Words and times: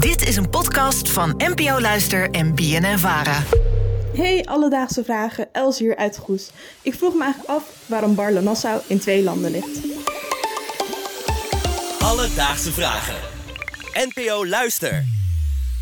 Dit 0.00 0.28
is 0.28 0.36
een 0.36 0.50
podcast 0.50 1.10
van 1.10 1.34
NPO 1.36 1.80
Luister 1.80 2.30
en 2.30 2.54
BNN 2.54 2.98
Vara. 2.98 3.42
Hey, 4.16 4.44
alledaagse 4.44 5.04
vragen. 5.04 5.48
Els 5.52 5.78
hier 5.78 5.96
uit 5.96 6.16
Goes. 6.18 6.50
Ik 6.82 6.94
vroeg 6.94 7.14
me 7.14 7.22
eigenlijk 7.22 7.52
af 7.52 7.84
waarom 7.86 8.14
Barle-Nassau 8.14 8.80
in 8.86 8.98
twee 8.98 9.22
landen 9.22 9.50
ligt. 9.50 9.78
Alledaagse 11.98 12.72
vragen. 12.72 13.14
NPO 13.92 14.46
Luister. 14.46 15.04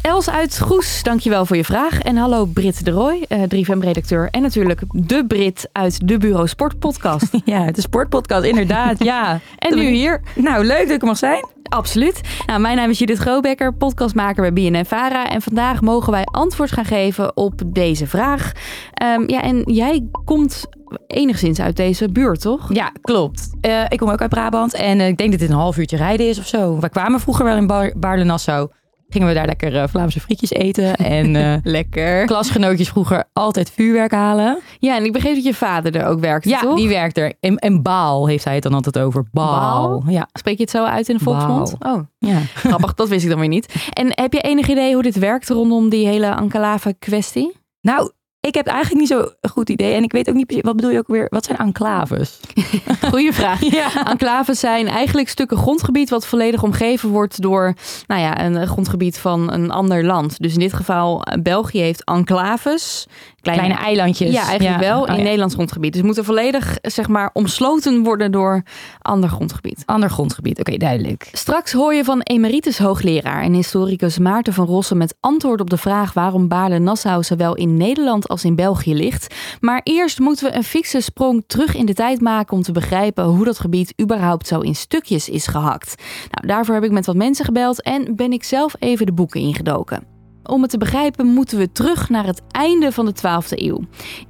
Els 0.03 0.30
uit 0.30 0.59
Goes, 0.59 1.03
dankjewel 1.03 1.46
voor 1.46 1.57
je 1.57 1.64
vraag. 1.64 2.00
En 2.00 2.16
hallo 2.16 2.45
Brit 2.45 2.85
de 2.85 2.91
Roy, 2.91 3.25
eh 3.29 3.43
3FM-redacteur. 3.43 4.29
En 4.30 4.43
natuurlijk 4.43 4.80
de 4.93 5.25
Brit 5.27 5.69
uit 5.73 6.09
de 6.09 6.19
Bureau 6.19 6.48
Sport 6.48 6.79
podcast. 6.79 7.27
Ja, 7.45 7.71
de 7.71 7.80
sportpodcast, 7.80 8.45
inderdaad. 8.45 9.05
Ja. 9.05 9.41
En 9.59 9.77
nu 9.77 9.89
hier. 9.89 10.21
Nou, 10.35 10.64
leuk 10.64 10.87
dat 10.87 10.91
ik 10.91 11.00
er 11.00 11.07
mag 11.07 11.19
zijn. 11.19 11.46
Absoluut. 11.69 12.21
Nou, 12.46 12.61
mijn 12.61 12.77
naam 12.77 12.91
is 12.91 12.98
Judith 12.98 13.19
Grobekker, 13.19 13.75
podcastmaker 13.75 14.53
bij 14.53 14.71
BNN 14.71 14.85
Vara. 14.85 15.31
En 15.31 15.43
vandaag 15.43 15.81
mogen 15.81 16.13
wij 16.13 16.25
antwoord 16.25 16.72
gaan 16.72 16.85
geven 16.85 17.36
op 17.36 17.63
deze 17.67 18.07
vraag. 18.07 18.53
Ehm, 18.93 19.22
ja, 19.27 19.43
en 19.43 19.63
jij 19.64 20.08
komt 20.25 20.68
enigszins 21.07 21.61
uit 21.61 21.77
deze 21.77 22.08
buurt, 22.08 22.41
toch? 22.41 22.75
Ja, 22.75 22.93
klopt. 23.00 23.50
Eh, 23.61 23.85
ik 23.89 23.99
kom 23.99 24.11
ook 24.11 24.21
uit 24.21 24.31
Brabant 24.31 24.75
en 24.75 25.00
eh, 25.00 25.08
ik 25.08 25.17
denk 25.17 25.31
dat 25.31 25.41
dit 25.41 25.49
een 25.49 25.54
half 25.54 25.77
uurtje 25.77 25.96
rijden 25.96 26.29
is 26.29 26.39
of 26.39 26.46
zo. 26.46 26.79
We 26.79 26.89
kwamen 26.89 27.21
vroeger 27.21 27.44
wel 27.44 27.57
in 27.57 27.93
Baarle-Nassau. 27.96 28.69
Gingen 29.11 29.29
we 29.29 29.35
daar 29.35 29.46
lekker 29.46 29.76
eh, 29.76 29.89
Vlaamse 29.89 30.21
frietjes 30.21 30.50
eten. 30.50 30.94
En 30.96 31.36
eh, 31.36 31.54
Lekker. 31.75 32.27
klasgenootjes 32.27 32.89
vroeger 32.89 33.25
altijd 33.33 33.70
vuurwerk 33.70 34.11
halen. 34.12 34.58
Ja, 34.78 34.97
en 34.97 35.05
ik 35.05 35.12
begreep 35.12 35.34
dat 35.34 35.44
je 35.44 35.55
vader 35.55 35.97
er 35.97 36.06
ook 36.06 36.20
werkte, 36.20 36.48
Ja, 36.48 36.61
toch? 36.61 36.77
die 36.77 36.89
werkt 36.89 37.19
er. 37.19 37.33
En, 37.41 37.56
en 37.56 37.83
Baal 37.83 38.27
heeft 38.27 38.44
hij 38.44 38.55
het 38.55 38.62
dan 38.62 38.75
altijd 38.75 38.98
over. 38.98 39.25
Baal. 39.33 39.89
Baal? 39.89 40.02
Ja. 40.06 40.28
Spreek 40.33 40.56
je 40.56 40.62
het 40.62 40.70
zo 40.70 40.84
uit 40.84 41.08
in 41.08 41.16
de 41.16 41.22
volksmond? 41.22 41.75
Oh, 41.86 42.00
ja. 42.19 42.39
grappig. 42.55 42.94
dat 42.94 43.08
wist 43.08 43.25
ik 43.25 43.30
dan 43.30 43.39
weer 43.39 43.48
niet. 43.48 43.75
En 43.92 44.06
heb 44.11 44.33
je 44.33 44.41
enig 44.41 44.69
idee 44.69 44.94
hoe 44.94 45.02
dit 45.02 45.19
werkt 45.19 45.48
rondom 45.48 45.88
die 45.88 46.06
hele 46.06 46.27
enclave 46.27 46.94
kwestie? 46.98 47.56
Nou, 47.80 48.11
ik 48.41 48.55
heb 48.55 48.67
eigenlijk 48.67 49.00
niet 49.00 49.08
zo 49.08 49.31
een 49.41 49.50
goed 49.50 49.69
idee. 49.69 49.94
En 49.94 50.03
ik 50.03 50.12
weet 50.12 50.28
ook 50.28 50.34
niet 50.34 50.47
precies, 50.47 50.64
wat 50.64 50.77
bedoel 50.77 50.91
je 50.91 50.98
ook 50.98 51.06
weer? 51.06 51.27
Wat 51.31 51.44
zijn 51.44 51.58
enclaves? 51.58 52.41
Goeie 53.11 53.33
vraag. 53.33 53.62
Enclaves 54.11 54.61
zijn 54.61 54.89
eigenlijk 54.89 55.28
stukken 55.28 55.56
grondgebied 55.56 56.11
wat 56.11 56.27
volledig 56.27 56.62
omgeven 56.62 57.08
wordt 57.08 57.42
door 57.42 57.75
nou 58.06 58.20
ja, 58.20 58.45
een 58.45 58.67
grondgebied 58.67 59.19
van 59.19 59.53
een 59.53 59.70
ander 59.70 60.05
land. 60.05 60.39
Dus 60.39 60.53
in 60.53 60.58
dit 60.58 60.72
geval 60.72 61.22
eh, 61.22 61.42
België 61.42 61.80
heeft 61.80 62.05
enclaves. 62.05 63.06
Kleine 63.52 63.74
eilandjes. 63.74 64.32
Ja, 64.32 64.46
eigenlijk 64.48 64.80
Ja. 64.82 64.88
wel 64.88 65.02
Oh, 65.02 65.08
in 65.08 65.16
ja. 65.16 65.22
Nederlands 65.22 65.54
grondgebied. 65.54 65.92
Dus 65.92 66.02
moeten 66.02 66.24
volledig 66.24 66.78
zeg 66.82 67.08
maar 67.08 67.30
omsloten 67.32 68.02
worden 68.02 68.32
door 68.32 68.62
ander 69.00 69.28
grondgebied. 69.28 69.82
Ander 69.86 70.10
grondgebied. 70.10 70.58
Oké, 70.60 70.77
duidelijk. 70.77 71.28
Straks 71.32 71.72
hoor 71.72 71.94
je 71.94 72.05
van 72.05 72.20
emeritus 72.20 72.78
hoogleraar 72.78 73.42
en 73.42 73.52
historicus 73.52 74.18
Maarten 74.18 74.52
van 74.52 74.66
Rossen 74.66 74.96
met 74.96 75.16
antwoord 75.20 75.60
op 75.60 75.70
de 75.70 75.77
vraag 75.77 76.12
waarom 76.12 76.48
Baarle-Nassau 76.48 77.22
zowel 77.22 77.55
in 77.55 77.77
Nederland 77.77 78.28
als 78.28 78.44
in 78.44 78.55
België 78.55 78.94
ligt. 78.94 79.34
Maar 79.60 79.80
eerst 79.84 80.18
moeten 80.18 80.46
we 80.50 80.56
een 80.56 80.64
fikse 80.64 81.00
sprong 81.00 81.44
terug 81.46 81.74
in 81.74 81.86
de 81.86 81.94
tijd 81.94 82.20
maken 82.20 82.56
om 82.56 82.62
te 82.62 82.72
begrijpen 82.72 83.24
hoe 83.24 83.44
dat 83.44 83.58
gebied 83.58 83.94
überhaupt 84.02 84.46
zo 84.46 84.60
in 84.60 84.74
stukjes 84.74 85.28
is 85.28 85.46
gehakt. 85.46 86.02
Nou, 86.30 86.46
daarvoor 86.46 86.74
heb 86.74 86.84
ik 86.84 86.90
met 86.90 87.06
wat 87.06 87.16
mensen 87.16 87.44
gebeld 87.44 87.83
en 87.83 88.16
ben 88.16 88.33
ik 88.33 88.44
zelf 88.44 88.74
even 88.78 89.06
de 89.06 89.12
boeken 89.12 89.40
ingedoken. 89.40 90.16
Om 90.48 90.62
het 90.62 90.70
te 90.70 90.78
begrijpen 90.78 91.27
moeten 91.27 91.58
we 91.58 91.72
terug 91.72 92.08
naar 92.08 92.27
het 92.27 92.42
einde 92.50 92.92
van 92.92 93.06
de 93.06 93.12
12e 93.16 93.48
eeuw. 93.48 93.80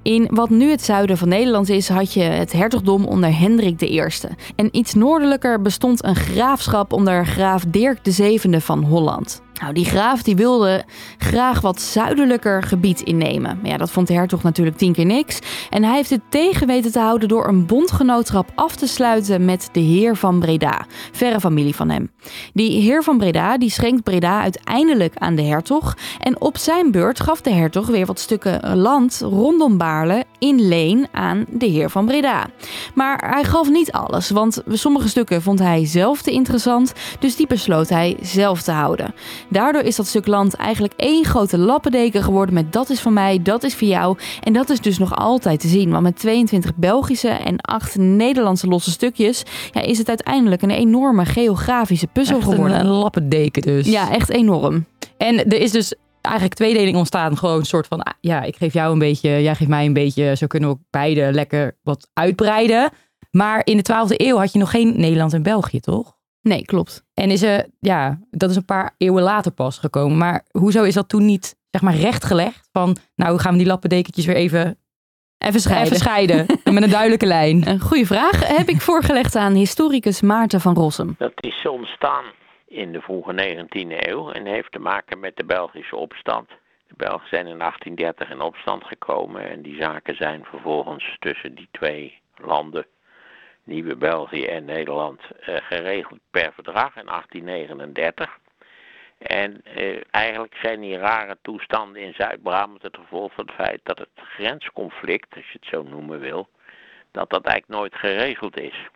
In 0.02 0.28
wat 0.30 0.50
nu 0.50 0.70
het 0.70 0.82
zuiden 0.82 1.18
van 1.18 1.28
Nederland 1.28 1.68
is, 1.68 1.88
had 1.88 2.12
je 2.12 2.22
het 2.22 2.52
hertogdom 2.52 3.04
onder 3.04 3.38
Hendrik 3.38 3.80
I. 3.80 4.02
En 4.56 4.68
iets 4.70 4.94
noordelijker 4.94 5.62
bestond 5.62 6.04
een 6.04 6.16
graafschap 6.16 6.92
onder 6.92 7.26
graaf 7.26 7.64
Dirk 7.64 7.98
VII 8.02 8.60
van 8.60 8.82
Holland. 8.82 9.42
Nou, 9.60 9.72
die 9.72 9.84
graaf 9.84 10.22
die 10.22 10.36
wilde 10.36 10.84
graag 11.18 11.60
wat 11.60 11.80
zuidelijker 11.80 12.62
gebied 12.62 13.00
innemen. 13.00 13.58
Maar 13.62 13.70
ja, 13.70 13.76
dat 13.76 13.90
vond 13.90 14.06
de 14.06 14.14
hertog 14.14 14.42
natuurlijk 14.42 14.76
tien 14.76 14.92
keer 14.92 15.06
niks. 15.06 15.38
En 15.70 15.84
hij 15.84 15.94
heeft 15.94 16.10
het 16.10 16.20
tegen 16.28 16.66
weten 16.66 16.92
te 16.92 16.98
houden 16.98 17.28
door 17.28 17.48
een 17.48 17.66
bondgenootschap 17.66 18.50
af 18.54 18.76
te 18.76 18.86
sluiten 18.86 19.44
met 19.44 19.68
de 19.72 19.80
heer 19.80 20.16
van 20.16 20.40
Breda, 20.40 20.86
verre 21.12 21.40
familie 21.40 21.74
van 21.74 21.90
hem. 21.90 22.10
Die 22.52 22.80
heer 22.80 23.02
van 23.02 23.18
Breda 23.18 23.58
die 23.58 23.70
schenkt 23.70 24.02
Breda 24.02 24.40
uiteindelijk 24.42 25.14
aan 25.16 25.34
de 25.34 25.42
hertog. 25.42 25.96
En 26.18 26.40
op 26.40 26.56
zijn 26.56 26.90
beurt 26.90 27.20
gaf 27.20 27.40
de 27.40 27.50
hertog 27.50 27.86
weer 27.86 28.06
wat 28.06 28.18
stukken 28.18 28.76
land 28.76 29.20
rondom 29.24 29.78
Baarle 29.78 30.24
in 30.38 30.68
leen 30.68 31.06
aan 31.12 31.44
de 31.48 31.66
heer 31.66 31.90
van 31.90 32.06
Breda. 32.06 32.46
Maar 32.94 33.30
hij 33.30 33.44
gaf 33.44 33.70
niet 33.70 33.92
alles, 33.92 34.30
want 34.30 34.62
sommige 34.68 35.08
stukken 35.08 35.42
vond 35.42 35.58
hij 35.58 35.86
zelf 35.86 36.22
te 36.22 36.30
interessant, 36.30 36.92
dus 37.18 37.36
die 37.36 37.46
besloot 37.46 37.88
hij 37.88 38.16
zelf 38.20 38.62
te 38.62 38.72
houden. 38.72 39.14
Daardoor 39.48 39.82
is 39.82 39.96
dat 39.96 40.06
stuk 40.06 40.26
land 40.26 40.54
eigenlijk 40.54 40.92
één 40.96 41.24
grote 41.24 41.58
lappendeken 41.58 42.22
geworden 42.22 42.54
met 42.54 42.72
dat 42.72 42.90
is 42.90 43.00
van 43.00 43.12
mij, 43.12 43.42
dat 43.42 43.62
is 43.62 43.74
voor 43.74 43.88
jou. 43.88 44.18
En 44.42 44.52
dat 44.52 44.70
is 44.70 44.80
dus 44.80 44.98
nog 44.98 45.16
altijd 45.16 45.60
te 45.60 45.68
zien, 45.68 45.90
want 45.90 46.02
met 46.02 46.18
22 46.18 46.74
Belgische 46.74 47.28
en 47.28 47.60
8 47.60 47.96
Nederlandse 47.96 48.66
losse 48.66 48.90
stukjes 48.90 49.42
ja, 49.72 49.80
is 49.80 49.98
het 49.98 50.08
uiteindelijk 50.08 50.62
een 50.62 50.70
enorme 50.70 51.24
geografische 51.24 52.06
puzzel 52.06 52.36
Echt 52.36 52.48
geworden. 52.48 52.80
een, 52.80 52.86
een 52.86 52.92
lappendeken 52.92 53.62
dus. 53.62 53.86
Ja, 53.86 54.10
echt 54.10 54.28
enorm. 54.28 54.86
En 55.16 55.44
er 55.44 55.60
is 55.60 55.70
dus 55.70 55.94
eigenlijk 56.20 56.54
tweedeling 56.54 56.96
ontstaan. 56.96 57.36
Gewoon 57.36 57.58
een 57.58 57.64
soort 57.64 57.86
van, 57.86 58.02
ah, 58.02 58.12
ja, 58.20 58.42
ik 58.42 58.56
geef 58.56 58.72
jou 58.72 58.92
een 58.92 58.98
beetje, 58.98 59.42
jij 59.42 59.54
geeft 59.54 59.70
mij 59.70 59.86
een 59.86 59.92
beetje. 59.92 60.36
Zo 60.36 60.46
kunnen 60.46 60.68
we 60.68 60.74
ook 60.74 60.82
beide 60.90 61.32
lekker 61.32 61.76
wat 61.82 62.08
uitbreiden. 62.12 62.90
Maar 63.30 63.60
in 63.64 63.76
de 63.76 63.92
12e 63.92 64.14
eeuw 64.16 64.36
had 64.36 64.52
je 64.52 64.58
nog 64.58 64.70
geen 64.70 65.00
Nederland 65.00 65.32
en 65.32 65.42
België, 65.42 65.80
toch? 65.80 66.16
Nee, 66.42 66.64
klopt. 66.64 67.04
En 67.14 67.30
is 67.30 67.42
er, 67.42 67.66
ja, 67.80 68.18
dat 68.30 68.50
is 68.50 68.56
een 68.56 68.64
paar 68.64 68.94
eeuwen 68.98 69.22
later 69.22 69.52
pas 69.52 69.78
gekomen. 69.78 70.18
Maar 70.18 70.44
hoezo 70.50 70.82
is 70.82 70.94
dat 70.94 71.08
toen 71.08 71.24
niet, 71.24 71.56
zeg 71.70 71.82
maar, 71.82 71.94
rechtgelegd? 71.94 72.68
Van, 72.72 72.96
nou 73.16 73.38
gaan 73.38 73.52
we 73.52 73.58
die 73.58 73.66
lappendekentjes 73.66 74.26
weer 74.26 74.36
even, 74.36 74.78
Even 75.38 75.60
scheiden. 75.60 75.86
even 75.86 75.96
scheiden. 75.98 76.46
met 76.74 76.82
een 76.82 76.90
duidelijke 76.90 77.26
lijn. 77.26 77.68
Een 77.68 77.80
goede 77.80 78.06
vraag 78.06 78.56
heb 78.56 78.68
ik 78.68 78.80
voorgelegd 78.80 79.36
aan 79.36 79.54
historicus 79.54 80.20
Maarten 80.20 80.60
van 80.60 80.74
Rossum. 80.74 81.14
Dat 81.18 81.32
is 81.34 81.66
ontstaan 81.68 82.24
in 82.66 82.92
de 82.92 83.00
vroege 83.00 83.32
19e 83.32 84.08
eeuw 84.08 84.30
en 84.30 84.46
heeft 84.46 84.72
te 84.72 84.78
maken 84.78 85.20
met 85.20 85.36
de 85.36 85.44
Belgische 85.44 85.96
opstand. 85.96 86.48
De 86.86 86.94
Belgen 86.96 87.28
zijn 87.28 87.46
in 87.46 87.58
1830 87.58 88.30
in 88.30 88.40
opstand 88.40 88.84
gekomen 88.84 89.50
en 89.50 89.62
die 89.62 89.82
zaken 89.82 90.16
zijn 90.16 90.44
vervolgens 90.44 91.16
tussen 91.18 91.54
die 91.54 91.68
twee 91.70 92.18
landen, 92.36 92.86
Nieuwe 93.68 93.96
België 93.96 94.44
en 94.44 94.64
Nederland, 94.64 95.20
eh, 95.40 95.56
geregeld 95.56 96.20
per 96.30 96.52
verdrag 96.52 96.96
in 96.96 97.08
1839. 97.08 98.38
En 99.18 99.60
eh, 99.64 100.00
eigenlijk 100.10 100.54
zijn 100.62 100.80
die 100.80 100.98
rare 100.98 101.36
toestanden 101.42 102.02
in 102.02 102.14
Zuid-Brabant 102.14 102.82
het 102.82 102.96
gevolg 102.96 103.32
van 103.32 103.46
het 103.46 103.54
feit 103.54 103.80
dat 103.82 103.98
het 103.98 104.08
grensconflict, 104.14 105.34
als 105.34 105.46
je 105.46 105.58
het 105.60 105.68
zo 105.68 105.82
noemen 105.82 106.20
wil, 106.20 106.48
dat 107.10 107.30
dat 107.30 107.44
eigenlijk 107.44 107.80
nooit 107.80 107.94
geregeld 107.94 108.60
is 108.60 108.88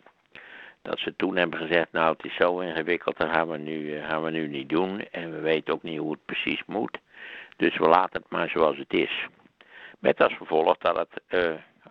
dat 0.81 0.99
ze 0.99 1.15
toen 1.15 1.35
hebben 1.35 1.59
gezegd, 1.59 1.91
nou 1.91 2.13
het 2.13 2.25
is 2.25 2.35
zo 2.35 2.59
ingewikkeld, 2.59 3.17
dat 3.17 3.29
gaan 3.29 3.49
we 3.49 3.57
nu, 3.57 3.97
eh, 3.97 4.09
gaan 4.09 4.23
we 4.23 4.31
nu 4.31 4.47
niet 4.47 4.69
doen. 4.69 5.07
En 5.11 5.31
we 5.31 5.39
weten 5.39 5.73
ook 5.73 5.83
niet 5.83 5.99
hoe 5.99 6.11
het 6.11 6.25
precies 6.25 6.61
moet. 6.65 6.97
Dus 7.57 7.77
we 7.77 7.87
laten 7.87 8.21
het 8.21 8.31
maar 8.31 8.49
zoals 8.49 8.77
het 8.77 8.93
is. 8.93 9.27
Met 9.99 10.21
als 10.21 10.33
gevolg 10.33 10.77
dat 10.77 10.97
het 10.97 11.21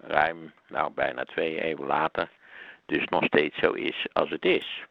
ruim, 0.06 0.52
nou 0.68 0.92
bijna 0.92 1.24
twee 1.24 1.62
eeuwen 1.62 1.86
later, 1.86 2.28
dus 2.86 3.04
nog 3.04 3.24
steeds 3.24 3.58
zo 3.58 3.70
is 3.70 4.06
als 4.12 4.30
het 4.30 4.44
is. 4.44 4.84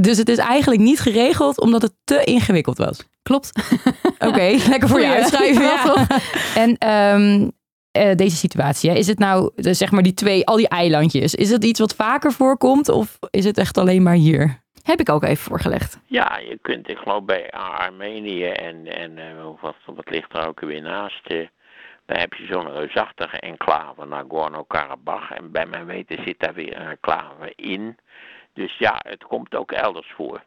Dus 0.00 0.18
het 0.18 0.28
is 0.28 0.38
eigenlijk 0.38 0.80
niet 0.80 1.00
geregeld 1.00 1.60
omdat 1.60 1.82
het 1.82 1.92
te 2.04 2.24
ingewikkeld 2.24 2.78
was. 2.78 3.08
Klopt. 3.22 3.52
Oké, 4.28 4.56
lekker 4.68 4.88
voor 4.88 5.00
je 5.00 5.06
uitschrijven. 5.06 5.62
Ja? 5.62 6.06
En 6.54 6.76
ehm, 6.78 7.48
eh, 7.90 8.14
deze 8.14 8.36
situatie, 8.36 8.90
hè, 8.90 8.96
is 8.96 9.06
het 9.06 9.18
nou, 9.18 9.50
eh, 9.56 9.72
zeg 9.72 9.90
maar 9.90 10.02
die 10.02 10.14
twee, 10.14 10.46
al 10.46 10.56
die 10.56 10.68
eilandjes, 10.68 11.34
is 11.34 11.50
het 11.50 11.64
iets 11.64 11.80
wat 11.80 11.94
vaker 11.94 12.32
voorkomt 12.32 12.88
of 12.88 13.18
is 13.30 13.44
het 13.44 13.58
echt 13.58 13.78
alleen 13.78 14.02
maar 14.02 14.14
hier? 14.14 14.64
Heb 14.86 15.00
ik 15.00 15.10
ook 15.10 15.22
even 15.24 15.44
voorgelegd. 15.44 16.00
Ja, 16.06 16.38
je 16.38 16.58
kunt, 16.62 16.88
ik 16.88 16.96
geloof 16.96 17.24
bij 17.24 17.50
Armenië 17.50 18.44
en, 18.44 18.86
en 18.86 19.18
eh, 19.18 19.44
wat, 19.60 19.76
wat 19.84 20.10
ligt 20.10 20.36
er 20.36 20.46
ook 20.46 20.60
weer 20.60 20.82
naast, 20.82 21.26
eh, 21.26 21.46
daar 22.06 22.18
heb 22.18 22.32
je 22.34 22.46
zo'n 22.46 22.72
reusachtige 22.72 23.40
enclave, 23.40 24.04
Nagorno-Karabakh. 24.04 25.30
En 25.30 25.50
bij 25.50 25.66
mijn 25.66 25.86
weten 25.86 26.22
zit 26.24 26.38
daar 26.38 26.54
weer 26.54 26.80
een 26.80 26.88
enclave 26.88 27.52
in. 27.56 27.96
Dus 28.52 28.78
ja, 28.78 28.94
het 28.98 29.24
komt 29.24 29.54
ook 29.54 29.72
elders 29.72 30.12
voor. 30.16 30.42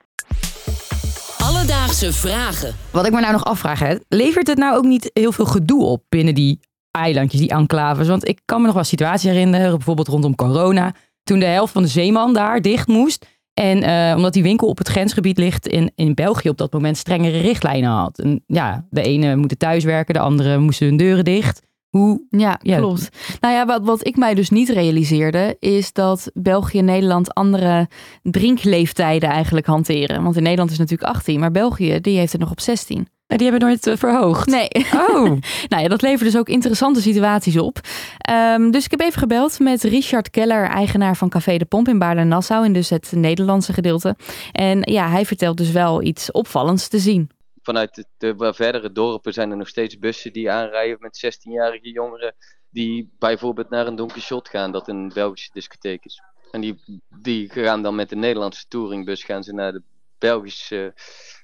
Alledaagse 1.38 2.14
vragen. 2.14 2.76
Wat 2.92 3.06
ik 3.06 3.14
me 3.14 3.20
nou 3.20 3.32
nog 3.32 3.44
afvraag, 3.44 3.80
hè, 3.80 3.96
levert 4.08 4.48
het 4.48 4.58
nou 4.58 4.78
ook 4.78 4.84
niet 4.84 5.10
heel 5.14 5.32
veel 5.32 5.46
gedoe 5.46 5.86
op 5.86 6.04
binnen 6.10 6.36
die 6.36 6.60
eilandjes, 6.92 7.40
die 7.40 7.50
enclaves? 7.50 8.08
Want 8.08 8.28
ik 8.28 8.40
kan 8.46 8.60
me 8.60 8.66
nog 8.66 8.76
wel 8.76 8.84
situaties 8.84 9.32
herinneren, 9.32 9.70
bijvoorbeeld 9.70 10.08
rondom 10.08 10.36
corona, 10.36 10.94
toen 11.24 11.40
de 11.40 11.46
helft 11.46 11.74
van 11.74 11.82
de 11.82 11.88
zeeman 11.88 12.34
daar 12.34 12.62
dicht 12.62 12.88
moest. 12.88 13.39
En 13.60 13.84
eh, 13.84 14.16
omdat 14.16 14.34
die 14.34 14.44
winkel 14.44 14.68
op 14.68 14.78
het 14.78 14.88
grensgebied 14.88 15.38
ligt 15.38 15.68
in, 15.68 15.92
in 15.96 16.14
België 16.14 16.50
op 16.50 16.58
dat 16.58 16.74
moment 16.74 16.98
strengere 16.98 17.40
richtlijnen 17.40 17.90
had. 17.90 18.20
En 18.20 18.44
ja, 18.48 18.86
de 18.90 19.02
ene 19.02 19.36
moet 19.36 19.60
thuiswerken, 19.60 20.14
de 20.14 20.20
andere 20.20 20.58
moesten 20.58 20.88
hun 20.88 20.98
deuren 20.98 21.24
dicht. 21.24 21.62
Hoe, 21.90 22.26
Ja, 22.30 22.60
Ja. 22.62 22.78
klopt. 22.78 23.10
Nou 23.40 23.54
ja, 23.54 23.66
wat, 23.66 23.84
wat 23.84 24.08
ik 24.08 24.18
mij 24.18 24.34
dus 24.34 24.50
niet 24.50 24.70
realiseerde, 24.70 25.56
is 25.60 25.94
dat 25.94 26.32
België 26.34 26.78
en 26.78 26.86
Nederland 26.86 27.34
andere 27.34 27.88
drinkleeftijden 28.22 29.30
eigenlijk 29.30 29.66
hanteren. 29.66 30.24
Want 30.24 30.36
in 30.36 30.44
Nederland 30.44 30.72
is 30.72 30.78
het 30.78 30.90
natuurlijk 30.90 31.18
18, 31.18 31.40
maar 31.40 31.52
België 31.52 32.00
die 32.02 32.18
heeft 32.18 32.32
het 32.32 32.42
nog 32.42 32.52
op 32.52 32.60
16. 32.60 33.08
Die 33.38 33.50
hebben 33.50 33.68
nooit 33.68 33.88
eh, 33.88 33.98
verhoogd. 33.98 34.48
Nee. 34.48 34.70
Oh, 34.94 35.24
nou 35.72 35.84
ja, 35.84 35.88
dat 35.88 36.02
levert 36.02 36.32
dus 36.32 36.38
ook 36.38 36.50
interessante 36.50 37.02
situaties 37.02 37.58
op. 37.58 37.80
Ehm, 38.18 38.72
dus 38.72 38.86
ik 38.86 38.92
heb 38.92 39.00
even 39.00 39.20
gebeld 39.20 39.60
met 39.60 39.84
Richard 39.84 40.30
Keller, 40.30 40.64
eigenaar 40.68 41.18
van 41.18 41.30
Café 41.30 41.58
de 41.58 41.66
Pomp 41.66 41.88
in 41.88 42.00
Baarle-Nassau, 42.00 42.66
in 42.66 42.74
dus 42.74 42.90
het 42.90 43.12
Nederlandse 43.12 43.74
gedeelte. 43.74 44.16
En 44.52 44.80
ja, 44.82 45.10
hij 45.10 45.26
vertelt 45.26 45.58
dus 45.58 45.72
wel 45.72 46.02
iets 46.02 46.32
opvallends 46.32 46.88
te 46.88 47.00
zien. 47.00 47.30
vanuit 47.62 47.96
de, 47.96 48.06
de 48.18 48.54
verdere 48.54 48.92
dorpen 48.92 49.34
zijn 49.34 49.52
er 49.52 49.58
nog 49.58 49.68
steeds 49.68 50.00
bussen 50.00 50.34
die 50.34 50.52
aanrijden 50.52 50.98
met 51.00 51.36
16-jarige 51.36 51.92
jongeren. 51.92 52.36
Die 52.70 53.10
bijvoorbeeld 53.20 53.70
naar 53.70 53.88
een 53.88 53.96
Donkey 53.96 54.22
Shot 54.22 54.50
gaan, 54.50 54.72
dat 54.72 54.88
een 54.88 55.12
Belgische 55.14 55.50
discotheek 55.54 56.06
is. 56.06 56.22
En 56.52 56.62
die, 56.62 57.02
die 57.22 57.50
gaan 57.50 57.84
dan 57.84 57.96
met 57.96 58.10
de 58.10 58.16
Nederlandse 58.16 58.68
touringbus 58.68 59.24
gaan 59.24 59.44
ze 59.44 59.54
naar 59.54 59.72
de 59.72 59.82
Belgische 60.20 60.94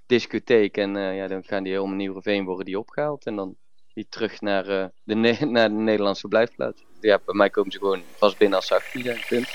discotheek. 0.05 0.77
En 0.77 0.95
eh, 0.95 1.15
ja, 1.15 1.27
dan 1.27 1.43
gaan 1.43 1.63
die 1.63 1.73
helemaal 1.73 1.95
Nieuweveen 1.95 2.45
worden 2.45 2.65
die 2.65 2.79
opgehaald. 2.79 3.25
En 3.25 3.35
dan 3.35 3.55
die 3.93 4.05
terug 4.09 4.41
naar, 4.41 4.67
eh, 4.67 4.85
de, 5.03 5.15
naar 5.45 5.69
de 5.69 5.75
Nederlandse 5.75 6.21
verblijfplaats. 6.21 6.83
Ja, 7.01 7.19
bij 7.25 7.35
mij 7.35 7.49
komen 7.49 7.71
ze 7.71 7.77
gewoon 7.77 8.01
vast 8.17 8.37
binnen 8.37 8.57
als 8.57 8.67
ze 8.67 8.75
18 8.75 9.03
zijn. 9.03 9.19
Punt. 9.27 9.47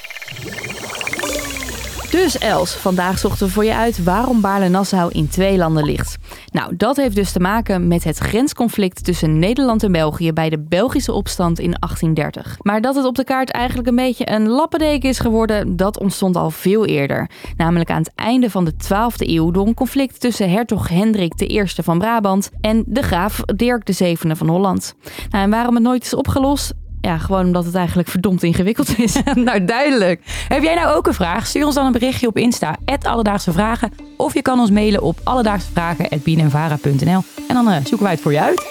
Dus 2.10 2.38
Els, 2.38 2.74
vandaag 2.74 3.18
zochten 3.18 3.46
we 3.46 3.52
voor 3.52 3.64
je 3.64 3.74
uit 3.74 4.04
waarom 4.04 4.40
Baarle-Nassau 4.40 5.10
in 5.12 5.28
twee 5.28 5.56
landen 5.56 5.84
ligt. 5.84 6.16
Nou, 6.50 6.76
dat 6.76 6.96
heeft 6.96 7.14
dus 7.14 7.32
te 7.32 7.40
maken 7.40 7.88
met 7.88 8.04
het 8.04 8.18
grensconflict 8.18 9.04
tussen 9.04 9.38
Nederland 9.38 9.82
en 9.82 9.92
België 9.92 10.32
bij 10.32 10.50
de 10.50 10.58
Belgische 10.58 11.12
opstand 11.12 11.58
in 11.58 11.74
1830. 11.78 12.56
Maar 12.62 12.80
dat 12.80 12.94
het 12.94 13.04
op 13.04 13.14
de 13.14 13.24
kaart 13.24 13.50
eigenlijk 13.50 13.88
een 13.88 13.96
beetje 13.96 14.30
een 14.30 14.48
lappendeken 14.48 15.08
is 15.08 15.18
geworden, 15.18 15.76
dat 15.76 15.98
ontstond 15.98 16.36
al 16.36 16.50
veel 16.50 16.86
eerder. 16.86 17.30
Namelijk 17.56 17.90
aan 17.90 18.02
het 18.02 18.12
einde 18.14 18.50
van 18.50 18.64
de 18.64 18.72
12e 18.72 19.16
eeuw 19.16 19.50
door 19.50 19.66
een 19.66 19.74
conflict 19.74 20.20
tussen 20.20 20.50
hertog 20.50 20.88
Hendrik 20.88 21.40
I 21.40 21.64
van 21.66 21.98
Brabant 21.98 22.50
en 22.60 22.84
de 22.86 23.02
graaf 23.02 23.40
Dirk 23.40 23.82
VII 23.94 24.16
van 24.16 24.48
Holland. 24.48 24.94
Nou, 25.30 25.44
en 25.44 25.50
waarom 25.50 25.74
het 25.74 25.84
nooit 25.84 26.04
is 26.04 26.14
opgelost? 26.14 26.72
Ja, 27.00 27.18
gewoon 27.18 27.44
omdat 27.44 27.64
het 27.64 27.74
eigenlijk 27.74 28.08
verdomd 28.08 28.42
ingewikkeld 28.42 28.98
is. 28.98 29.16
nou 29.34 29.64
duidelijk. 29.64 30.20
Heb 30.48 30.62
jij 30.62 30.74
nou 30.74 30.96
ook 30.96 31.06
een 31.06 31.14
vraag? 31.14 31.46
Stuur 31.46 31.66
ons 31.66 31.74
dan 31.74 31.86
een 31.86 31.92
berichtje 31.92 32.26
op 32.26 32.36
Insta, 32.36 32.76
Alledaagse 33.02 33.52
Vragen. 33.52 33.92
Of 34.16 34.34
je 34.34 34.42
kan 34.42 34.60
ons 34.60 34.70
mailen 34.70 35.02
op 35.02 35.20
alledaagsevragen.bnnvara.nl 35.24 37.22
En 37.48 37.54
dan 37.54 37.70
eh, 37.70 37.76
zoeken 37.76 38.02
wij 38.02 38.12
het 38.12 38.20
voor 38.20 38.32
je 38.32 38.40
uit. 38.40 38.66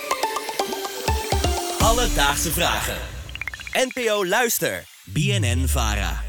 Alledaagse 1.79 2.51
vragen. 2.51 2.95
NPO 3.73 4.25
Luister. 4.25 4.83
BNN 5.05 5.63
Vara. 5.67 6.28